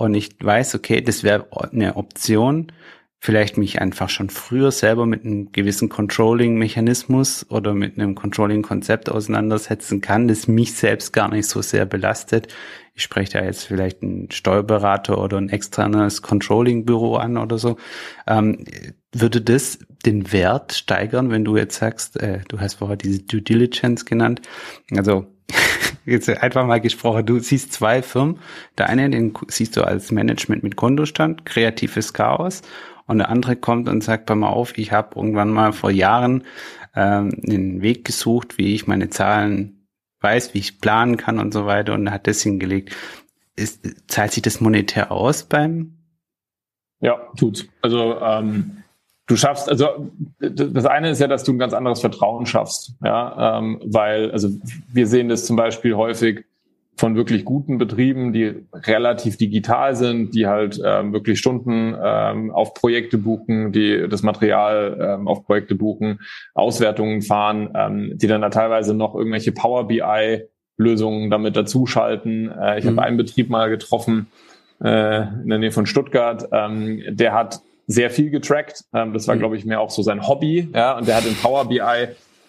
[0.00, 2.72] und ich weiß, okay, das wäre eine Option,
[3.18, 10.00] vielleicht mich einfach schon früher selber mit einem gewissen Controlling-Mechanismus oder mit einem Controlling-Konzept auseinandersetzen
[10.00, 12.48] kann, das mich selbst gar nicht so sehr belastet.
[12.94, 17.76] Ich spreche da jetzt vielleicht einen Steuerberater oder ein externes Controlling-Büro an oder so.
[18.26, 18.64] Ähm,
[19.12, 23.42] würde das den Wert steigern, wenn du jetzt sagst, äh, du hast vorher diese Due
[23.42, 24.40] Diligence genannt?
[24.96, 25.26] Also
[26.04, 28.38] jetzt einfach mal gesprochen, du siehst zwei Firmen.
[28.78, 32.62] Der eine, den siehst du als Management mit Kontostand, kreatives Chaos.
[33.06, 36.44] Und der andere kommt und sagt, pass mal auf, ich habe irgendwann mal vor Jahren
[36.94, 39.88] ähm, einen Weg gesucht, wie ich meine Zahlen
[40.20, 42.94] weiß, wie ich planen kann und so weiter und hat das hingelegt.
[43.56, 45.96] Ist, zahlt sich das monetär aus beim?
[47.00, 47.66] Ja, tut's.
[47.82, 48.79] Also ähm,
[49.30, 53.58] du schaffst, also das eine ist ja, dass du ein ganz anderes Vertrauen schaffst, ja,
[53.58, 54.48] ähm, weil, also
[54.92, 56.44] wir sehen das zum Beispiel häufig
[56.96, 62.74] von wirklich guten Betrieben, die relativ digital sind, die halt ähm, wirklich Stunden ähm, auf
[62.74, 66.20] Projekte buchen, die das Material ähm, auf Projekte buchen,
[66.54, 70.42] Auswertungen fahren, ähm, die dann da teilweise noch irgendwelche Power BI
[70.76, 72.50] Lösungen damit dazuschalten.
[72.50, 72.90] Äh, ich mhm.
[72.90, 74.26] habe einen Betrieb mal getroffen
[74.82, 78.84] äh, in der Nähe von Stuttgart, ähm, der hat sehr viel getrackt.
[78.94, 79.40] Ähm, das war, mhm.
[79.40, 80.68] glaube ich, mehr auch so sein Hobby.
[80.74, 81.80] Ja, und der hat in Power BI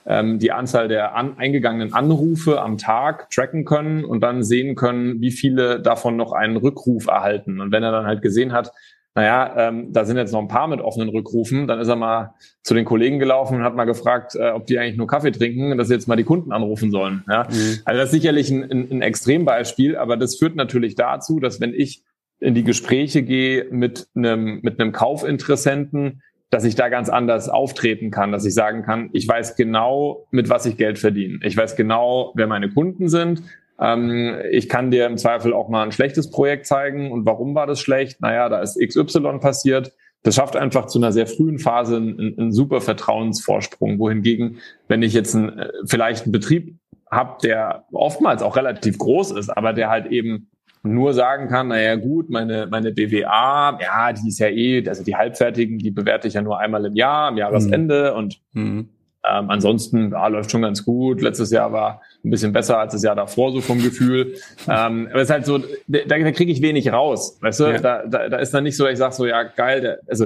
[0.05, 5.19] ähm, die Anzahl der an, eingegangenen Anrufe am Tag tracken können und dann sehen können,
[5.19, 7.59] wie viele davon noch einen Rückruf erhalten.
[7.59, 8.71] Und wenn er dann halt gesehen hat,
[9.13, 12.33] naja, ähm, da sind jetzt noch ein paar mit offenen Rückrufen, dann ist er mal
[12.63, 15.77] zu den Kollegen gelaufen und hat mal gefragt, äh, ob die eigentlich nur Kaffee trinken,
[15.77, 17.25] dass sie jetzt mal die Kunden anrufen sollen.
[17.27, 17.43] Ja?
[17.49, 17.79] Mhm.
[17.83, 21.73] Also das ist sicherlich ein, ein, ein Extrembeispiel, aber das führt natürlich dazu, dass wenn
[21.73, 22.03] ich
[22.41, 28.11] in die Gespräche gehe mit einem, mit einem Kaufinteressenten, dass ich da ganz anders auftreten
[28.11, 31.39] kann, dass ich sagen kann, ich weiß genau, mit was ich Geld verdiene.
[31.43, 33.43] Ich weiß genau, wer meine Kunden sind.
[33.79, 37.11] Ähm, ich kann dir im Zweifel auch mal ein schlechtes Projekt zeigen.
[37.11, 38.21] Und warum war das schlecht?
[38.21, 39.93] Naja, da ist XY passiert.
[40.23, 43.97] Das schafft einfach zu einer sehr frühen Phase einen, einen super Vertrauensvorsprung.
[43.97, 46.75] Wohingegen, wenn ich jetzt einen, vielleicht einen Betrieb
[47.09, 50.49] habe, der oftmals auch relativ groß ist, aber der halt eben
[50.83, 55.15] nur sagen kann, naja gut, meine, meine BWA, ja, die ist ja eh, also die
[55.15, 58.17] halbfertigen, die bewerte ich ja nur einmal im Jahr, am Jahresende mhm.
[58.17, 58.89] und mhm.
[59.23, 61.21] Ähm, ansonsten ja, läuft schon ganz gut.
[61.21, 64.35] Letztes Jahr war ein bisschen besser als das Jahr davor, so vom Gefühl.
[64.67, 67.37] ähm, aber es ist halt so, da, da kriege ich wenig raus.
[67.39, 67.77] Weißt du, ja.
[67.77, 70.25] da, da, da ist dann nicht so, ich sage so, ja, geil, der, also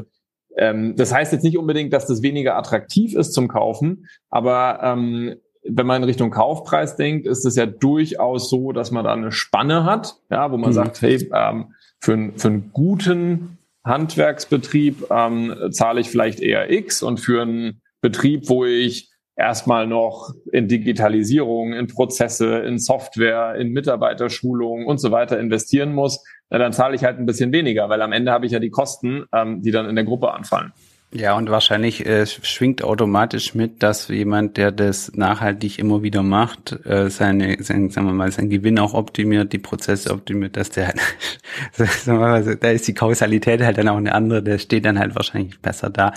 [0.57, 5.35] ähm, das heißt jetzt nicht unbedingt, dass das weniger attraktiv ist zum Kaufen, aber ähm,
[5.67, 9.31] wenn man in Richtung Kaufpreis denkt, ist es ja durchaus so, dass man da eine
[9.31, 10.75] Spanne hat, ja, wo man mhm.
[10.75, 17.19] sagt, hey, ähm, für, für einen guten Handwerksbetrieb ähm, zahle ich vielleicht eher X und
[17.19, 24.85] für einen Betrieb, wo ich erstmal noch in Digitalisierung, in Prozesse, in Software, in Mitarbeiterschulung
[24.85, 28.31] und so weiter investieren muss, dann zahle ich halt ein bisschen weniger, weil am Ende
[28.31, 30.71] habe ich ja die Kosten, ähm, die dann in der Gruppe anfallen.
[31.15, 36.77] Ja, und wahrscheinlich äh, schwingt automatisch mit, dass jemand, der das nachhaltig immer wieder macht,
[36.85, 40.93] äh, seine, sein, sagen wir mal, seinen Gewinn auch optimiert, die Prozesse optimiert, dass der,
[41.71, 44.99] sagen wir mal, da ist die Kausalität halt dann auch eine andere, der steht dann
[44.99, 46.11] halt wahrscheinlich besser da.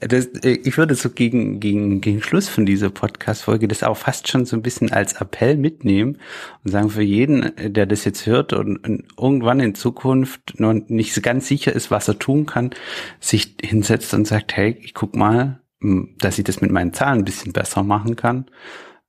[0.00, 4.28] Das, äh, ich würde so gegen, gegen, gegen Schluss von dieser Podcast-Folge das auch fast
[4.28, 6.18] schon so ein bisschen als Appell mitnehmen
[6.64, 11.22] und sagen für jeden, der das jetzt hört und, und irgendwann in Zukunft noch nicht
[11.22, 12.72] ganz sicher ist, was er tun kann,
[13.20, 17.24] sich hinsetzt und sagt, hey, ich guck mal, dass ich das mit meinen Zahlen ein
[17.24, 18.46] bisschen besser machen kann.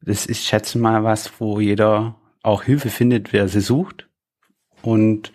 [0.02, 4.08] Das ist, schätze mal, was, wo jeder auch Hilfe findet, wer sie sucht.
[4.82, 5.34] Und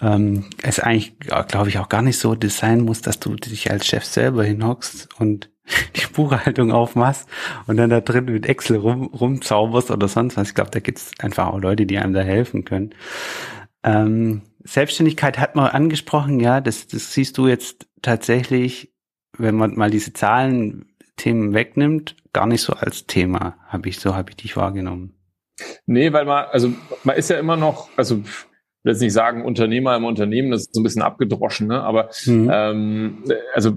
[0.00, 3.86] ähm, es eigentlich, glaube ich, auch gar nicht so sein muss, dass du dich als
[3.86, 5.48] Chef selber hinhockst und
[5.96, 7.28] die Buchhaltung aufmachst
[7.66, 10.48] und dann da drin mit Excel rum, rumzauberst oder sonst was.
[10.48, 12.94] Ich glaube, da gibt's einfach auch Leute, die einem da helfen können.
[13.82, 18.91] Ähm, Selbstständigkeit hat man angesprochen, ja, das, das siehst du jetzt tatsächlich
[19.42, 24.30] wenn man mal diese Zahlen-Themen wegnimmt, gar nicht so als Thema, habe ich so habe
[24.30, 25.14] ich dich wahrgenommen.
[25.86, 26.72] Nee, weil man, also
[27.04, 30.62] man ist ja immer noch, also ich will jetzt nicht sagen Unternehmer im Unternehmen, das
[30.62, 31.82] ist so ein bisschen abgedroschen, ne?
[31.82, 32.50] aber mhm.
[32.52, 33.24] ähm,
[33.54, 33.76] also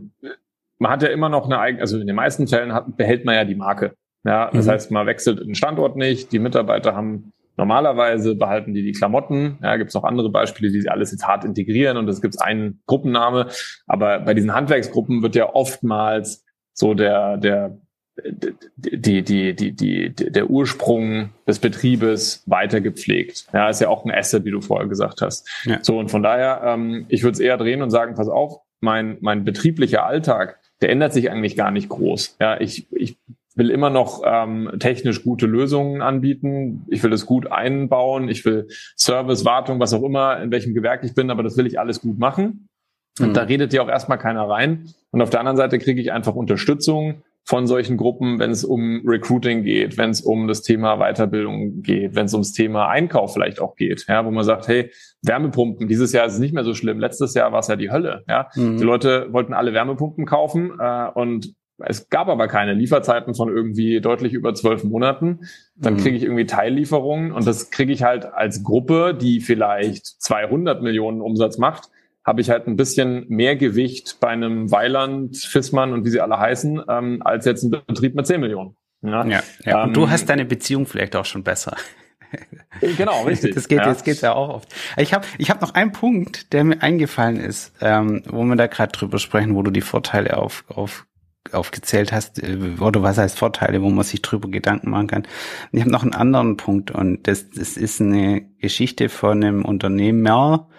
[0.78, 3.36] man hat ja immer noch eine eigene, also in den meisten Fällen hat, behält man
[3.36, 3.96] ja die Marke.
[4.24, 4.72] Ja, das mhm.
[4.72, 9.60] heißt, man wechselt den Standort nicht, die Mitarbeiter haben Normalerweise behalten die die Klamotten.
[9.62, 12.42] Ja, gibt es noch andere Beispiele, die sie alles jetzt hart integrieren und es gibt
[12.42, 13.48] einen Gruppenname.
[13.88, 17.78] Aber bei diesen Handwerksgruppen wird ja oftmals so der der
[18.24, 23.48] die, die, die, die, der Ursprung des Betriebes weiter gepflegt.
[23.54, 25.48] Ja, ist ja auch ein Asset, wie du vorher gesagt hast.
[25.66, 25.80] Ja.
[25.84, 29.18] So, und von daher, ähm, ich würde es eher drehen und sagen, pass auf, mein,
[29.22, 32.38] mein betrieblicher Alltag, der ändert sich eigentlich gar nicht groß.
[32.40, 33.18] Ja, ich, ich
[33.56, 36.86] will immer noch ähm, technisch gute Lösungen anbieten.
[36.88, 38.30] Ich will das gut einbauen.
[38.30, 41.66] Ich will Service, Wartung, was auch immer, in welchem Gewerk ich bin, aber das will
[41.66, 42.68] ich alles gut machen.
[43.20, 43.34] Und mhm.
[43.34, 44.90] da redet ja auch erstmal keiner rein.
[45.12, 49.04] Und auf der anderen Seite kriege ich einfach Unterstützung von solchen Gruppen, wenn es um
[49.06, 53.62] Recruiting geht, wenn es um das Thema Weiterbildung geht, wenn es ums Thema Einkauf vielleicht
[53.62, 54.92] auch geht, ja, wo man sagt, hey,
[55.22, 57.00] Wärmepumpen, dieses Jahr ist es nicht mehr so schlimm.
[57.00, 58.24] Letztes Jahr war es ja die Hölle.
[58.28, 58.78] Ja, mhm.
[58.78, 64.00] die Leute wollten alle Wärmepumpen kaufen äh, und es gab aber keine Lieferzeiten von irgendwie
[64.00, 65.42] deutlich über zwölf Monaten.
[65.76, 65.98] Dann mhm.
[65.98, 71.22] kriege ich irgendwie Teillieferungen und das kriege ich halt als Gruppe, die vielleicht 200 Millionen
[71.22, 71.90] Umsatz macht,
[72.24, 76.40] habe ich halt ein bisschen mehr Gewicht bei einem Weiland, Fissmann und wie sie alle
[76.40, 78.76] heißen, ähm, als jetzt ein Betrieb mit 10 Millionen.
[79.02, 79.84] Ja, ja, ja.
[79.84, 81.76] Ähm, und du hast deine Beziehung vielleicht auch schon besser.
[82.98, 83.54] Genau, richtig.
[83.56, 83.86] Das geht, ja.
[83.86, 84.76] das geht ja auch oft.
[84.98, 88.68] Ich habe ich hab noch einen Punkt, der mir eingefallen ist, ähm, wo wir da
[88.68, 91.06] gerade drüber sprechen, wo du die Vorteile auf, auf
[91.52, 95.28] aufgezählt hast, äh, oder was heißt Vorteile, wo man sich drüber Gedanken machen kann.
[95.72, 100.70] Ich habe noch einen anderen Punkt und das, das ist eine Geschichte von einem Unternehmer,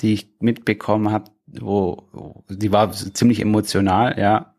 [0.00, 4.54] die ich mitbekommen habe, wo die war ziemlich emotional, ja,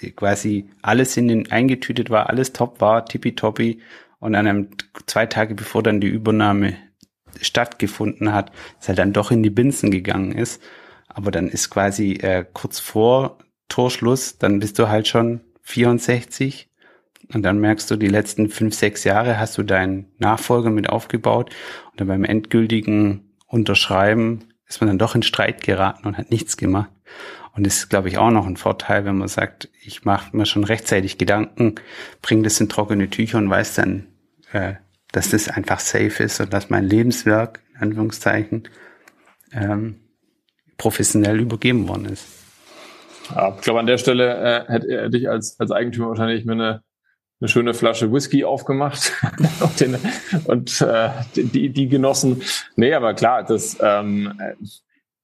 [0.00, 3.80] die quasi alles in den eingetütet war, alles top war, tippitoppi
[4.20, 4.68] und an einem
[5.06, 6.76] zwei Tage bevor dann die Übernahme
[7.40, 10.62] stattgefunden hat, es halt dann doch in die Binsen gegangen ist.
[11.08, 13.38] Aber dann ist quasi äh, kurz vor
[13.78, 16.68] Torschluss, dann bist du halt schon 64
[17.32, 21.54] und dann merkst du, die letzten fünf, sechs Jahre hast du deinen Nachfolger mit aufgebaut
[21.92, 26.56] und dann beim endgültigen Unterschreiben ist man dann doch in Streit geraten und hat nichts
[26.56, 26.90] gemacht.
[27.54, 30.44] Und das ist, glaube ich, auch noch ein Vorteil, wenn man sagt, ich mache mir
[30.44, 31.76] schon rechtzeitig Gedanken,
[32.20, 34.08] bringe das in trockene Tücher und weiß dann,
[34.50, 34.74] äh,
[35.12, 38.68] dass das einfach safe ist und dass mein Lebenswerk, in Anführungszeichen,
[39.52, 40.00] ähm,
[40.78, 42.37] professionell übergeben worden ist.
[43.34, 46.52] Ja, ich glaube, an der Stelle äh, hätte er dich als, als Eigentümer wahrscheinlich mir
[46.52, 46.82] eine,
[47.40, 49.12] eine schöne Flasche Whisky aufgemacht
[49.60, 49.96] und, den,
[50.46, 52.42] und äh, die, die genossen.
[52.76, 54.32] Nee, aber klar, das ähm,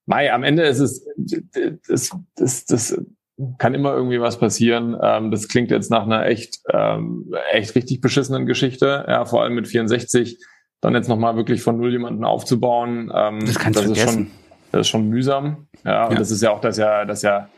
[0.07, 1.07] Mai, am Ende ist es
[1.89, 3.01] das, das, das
[3.59, 4.97] kann immer irgendwie was passieren.
[5.01, 9.05] Ähm, das klingt jetzt nach einer echt, ähm, echt richtig beschissenen Geschichte.
[9.09, 10.39] Ja, vor allem mit 64
[10.81, 13.11] dann jetzt nochmal wirklich von null jemanden aufzubauen.
[13.15, 14.07] Ähm, das kannst du vergessen.
[14.07, 14.31] Ist schon,
[14.73, 15.67] das ist schon mühsam.
[15.85, 16.19] Ja, und ja.
[16.19, 17.49] das ist ja auch das ja, das ja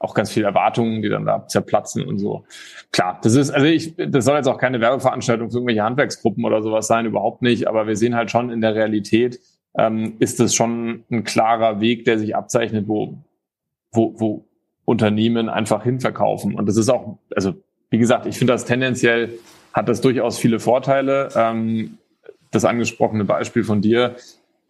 [0.00, 2.44] auch ganz viele Erwartungen, die dann da zerplatzen und so.
[2.90, 6.62] Klar, das ist, also ich, das soll jetzt auch keine Werbeveranstaltung für irgendwelche Handwerksgruppen oder
[6.62, 9.38] sowas sein, überhaupt nicht, aber wir sehen halt schon in der Realität,
[9.76, 13.18] ähm, ist es schon ein klarer Weg, der sich abzeichnet, wo,
[13.92, 14.44] wo, wo
[14.86, 16.54] Unternehmen einfach hinverkaufen.
[16.54, 17.54] Und das ist auch, also
[17.90, 19.38] wie gesagt, ich finde das tendenziell
[19.72, 21.28] hat das durchaus viele Vorteile.
[21.36, 21.98] Ähm,
[22.50, 24.16] das angesprochene Beispiel von dir,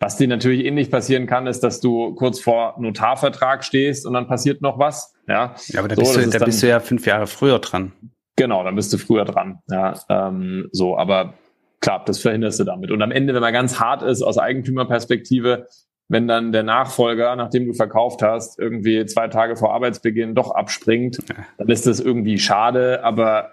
[0.00, 4.26] was dir natürlich ähnlich passieren kann, ist, dass du kurz vor Notarvertrag stehst und dann
[4.26, 5.14] passiert noch was.
[5.28, 7.58] Ja, ja aber da, so, bist, du, da dann, bist du ja fünf Jahre früher
[7.58, 7.92] dran.
[8.36, 9.58] Genau, dann bist du früher dran.
[9.68, 11.34] Ja, ähm, so, aber
[11.80, 12.90] klar, das verhinderst du damit.
[12.90, 15.66] Und am Ende, wenn man ganz hart ist aus Eigentümerperspektive,
[16.08, 21.18] wenn dann der Nachfolger, nachdem du verkauft hast, irgendwie zwei Tage vor Arbeitsbeginn doch abspringt,
[21.58, 23.52] dann ist das irgendwie schade, aber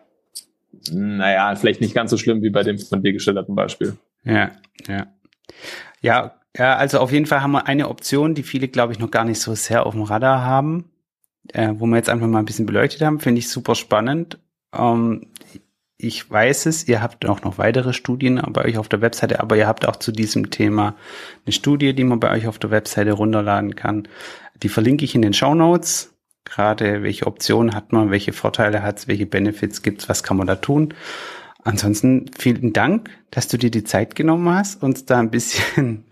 [0.91, 3.97] naja, vielleicht nicht ganz so schlimm wie bei dem von dir geschilderten Beispiel.
[4.23, 4.51] Ja,
[4.87, 5.07] ja.
[6.01, 9.11] Ja, ja, also auf jeden Fall haben wir eine Option, die viele, glaube ich, noch
[9.11, 10.91] gar nicht so sehr auf dem Radar haben,
[11.53, 14.39] äh, wo wir jetzt einfach mal ein bisschen beleuchtet haben, finde ich super spannend.
[14.73, 15.27] Ähm,
[15.99, 19.57] ich weiß es, ihr habt auch noch weitere Studien bei euch auf der Webseite, aber
[19.57, 20.95] ihr habt auch zu diesem Thema
[21.45, 24.07] eine Studie, die man bei euch auf der Webseite runterladen kann.
[24.61, 26.13] Die verlinke ich in den Show Notes.
[26.45, 30.37] Gerade welche Optionen hat man, welche Vorteile hat es, welche Benefits gibt es, was kann
[30.37, 30.93] man da tun.
[31.63, 36.05] Ansonsten vielen Dank, dass du dir die Zeit genommen hast, uns da ein bisschen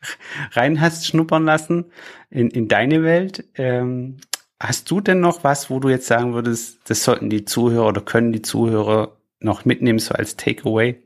[0.52, 1.86] rein hast schnuppern lassen
[2.30, 3.44] in, in deine Welt.
[3.54, 4.18] Ähm,
[4.58, 8.00] hast du denn noch was, wo du jetzt sagen würdest, das sollten die Zuhörer oder
[8.00, 11.02] können die Zuhörer noch mitnehmen, so als Takeaway?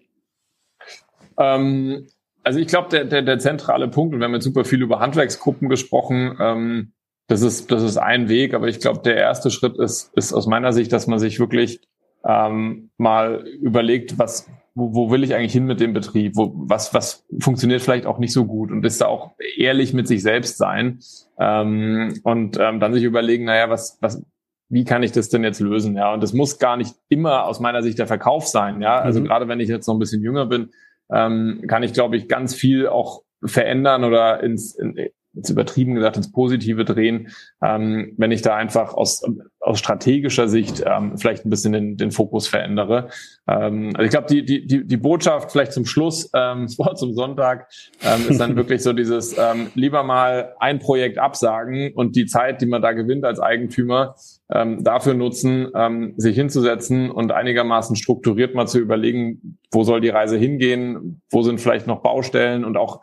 [1.38, 2.06] Ähm,
[2.42, 5.00] also ich glaube, der, der, der zentrale Punkt, und wir haben jetzt super viel über
[5.00, 6.92] Handwerksgruppen gesprochen, ähm,
[7.26, 10.46] das ist, das ist ein Weg, aber ich glaube, der erste Schritt ist, ist aus
[10.46, 11.80] meiner Sicht, dass man sich wirklich
[12.24, 16.36] ähm, mal überlegt, was, wo, wo will ich eigentlich hin mit dem Betrieb?
[16.36, 18.70] Wo, was, was funktioniert vielleicht auch nicht so gut?
[18.70, 20.98] Und ist da auch ehrlich mit sich selbst sein
[21.38, 24.24] ähm, und ähm, dann sich überlegen, naja, was, was,
[24.68, 25.96] wie kann ich das denn jetzt lösen?
[25.96, 28.82] Ja, und das muss gar nicht immer aus meiner Sicht der Verkauf sein.
[28.82, 29.26] Ja, also mhm.
[29.26, 30.70] gerade wenn ich jetzt noch ein bisschen jünger bin,
[31.10, 34.96] ähm, kann ich, glaube ich, ganz viel auch verändern oder ins, in,
[35.34, 37.28] jetzt übertrieben gesagt ins Positive drehen,
[37.62, 39.22] ähm, wenn ich da einfach aus,
[39.60, 43.08] aus strategischer Sicht ähm, vielleicht ein bisschen den, den Fokus verändere.
[43.48, 47.14] Ähm, also ich glaube, die, die, die, die Botschaft vielleicht zum Schluss, ähm, vor zum
[47.14, 47.68] Sonntag,
[48.02, 52.60] ähm, ist dann wirklich so dieses ähm, lieber mal ein Projekt absagen und die Zeit,
[52.60, 54.14] die man da gewinnt als Eigentümer,
[54.50, 60.10] ähm, dafür nutzen, ähm, sich hinzusetzen und einigermaßen strukturiert mal zu überlegen, wo soll die
[60.10, 63.00] Reise hingehen, wo sind vielleicht noch Baustellen und auch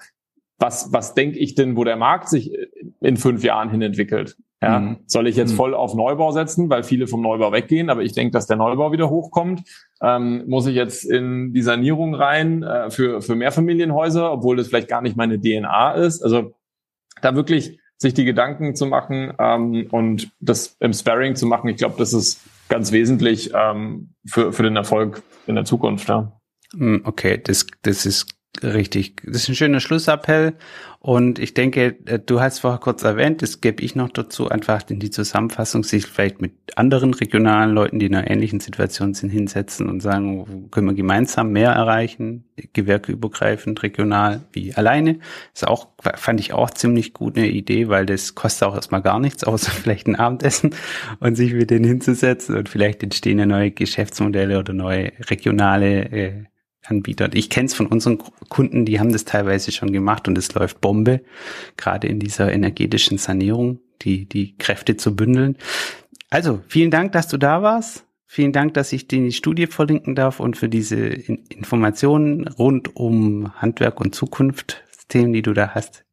[0.62, 2.52] was, was denke ich denn, wo der Markt sich
[3.02, 4.38] in fünf Jahren hin entwickelt?
[4.62, 4.98] Ja, mhm.
[5.08, 5.58] Soll ich jetzt mhm.
[5.58, 8.92] voll auf Neubau setzen, weil viele vom Neubau weggehen, aber ich denke, dass der Neubau
[8.92, 9.64] wieder hochkommt?
[10.02, 14.88] Ähm, muss ich jetzt in die Sanierung rein äh, für, für Mehrfamilienhäuser, obwohl das vielleicht
[14.88, 16.22] gar nicht meine DNA ist?
[16.22, 16.54] Also
[17.24, 21.78] da wirklich sich die Gedanken zu machen ähm, und das im Sparring zu machen, ich
[21.78, 26.08] glaube, das ist ganz wesentlich ähm, für, für den Erfolg in der Zukunft.
[26.08, 26.40] Ja.
[26.74, 28.28] Hm, okay, das, das ist
[28.62, 30.54] Richtig, das ist ein schöner Schlussappell
[31.00, 34.82] und ich denke, äh, du hast vorher kurz erwähnt, das gebe ich noch dazu, einfach
[34.90, 39.30] in die Zusammenfassung, sich vielleicht mit anderen regionalen Leuten, die in einer ähnlichen Situation sind,
[39.30, 45.20] hinsetzen und sagen, können wir gemeinsam mehr erreichen, gewerkeübergreifend, regional, wie alleine.
[45.54, 49.20] Ist auch, fand ich auch ziemlich gut eine Idee, weil das kostet auch erstmal gar
[49.20, 50.76] nichts, außer vielleicht ein Abendessen
[51.22, 56.44] und sich mit denen hinzusetzen und vielleicht entstehen ja neue Geschäftsmodelle oder neue regionale äh,
[56.86, 57.30] Anbieter.
[57.34, 58.18] Ich kenne es von unseren
[58.50, 61.22] Kunden, die haben das teilweise schon gemacht und es läuft Bombe,
[61.78, 65.58] gerade in dieser energetischen Sanierung, die, die Kräfte zu bündeln.
[66.30, 68.06] Also, vielen Dank, dass du da warst.
[68.26, 74.00] Vielen Dank, dass ich die Studie verlinken darf und für diese Informationen rund um Handwerk
[74.00, 76.06] und Zukunftsthemen, die du da hast.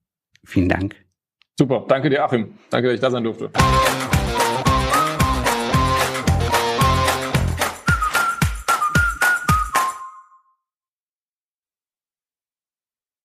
[0.44, 0.96] Vielen Dank.
[1.57, 2.54] Super, danke dir, Achim.
[2.70, 3.50] Danke, dass ich da sein durfte.